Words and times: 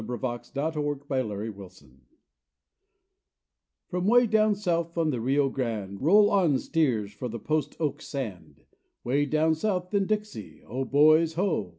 ]DOWN 0.01 0.17
SOUTH 0.43 0.77
ON 0.77 0.99
THE 1.07 1.23
RIO 1.23 1.49
GRANDE 1.49 1.99
From 3.87 4.07
way 4.07 4.25
down 4.25 4.55
south 4.55 4.97
on 4.97 5.11
the 5.11 5.21
Rio 5.21 5.47
Grande, 5.49 6.01
Roll 6.01 6.31
on 6.31 6.57
steers 6.57 7.13
for 7.13 7.29
the 7.29 7.37
Post 7.37 7.75
Oak 7.79 8.01
Sand, 8.01 8.63
Way 9.03 9.27
down 9.27 9.53
south 9.53 9.93
in 9.93 10.07
Dixie, 10.07 10.63
Oh, 10.65 10.85
boys, 10.85 11.33
Ho. 11.35 11.69